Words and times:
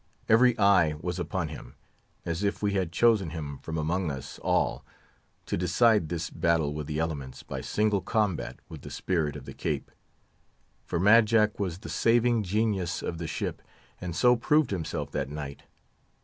Every 0.27 0.57
eye 0.57 0.95
was 0.99 1.19
upon 1.19 1.49
him, 1.49 1.75
as 2.25 2.43
if 2.43 2.63
we 2.63 2.73
had 2.73 2.91
chosen 2.91 3.29
him 3.29 3.59
from 3.59 3.77
among 3.77 4.09
us 4.09 4.39
all, 4.39 4.83
to 5.45 5.55
decide 5.55 6.09
this 6.09 6.31
battle 6.31 6.73
with 6.73 6.87
the 6.87 6.97
elements, 6.97 7.43
by 7.43 7.61
single 7.61 8.01
combat 8.01 8.57
with 8.67 8.81
the 8.81 8.89
spirit 8.89 9.35
of 9.35 9.45
the 9.45 9.53
Cape; 9.53 9.91
for 10.87 10.99
Mad 10.99 11.27
Jack 11.27 11.59
was 11.59 11.77
the 11.77 11.87
saving 11.89 12.41
genius 12.41 13.03
of 13.03 13.19
the 13.19 13.27
ship, 13.27 13.61
and 13.99 14.15
so 14.15 14.35
proved 14.35 14.71
himself 14.71 15.11
that 15.11 15.29
night. 15.29 15.65